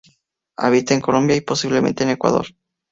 [0.57, 2.47] Habita en Colombia y posiblemente en Ecuador.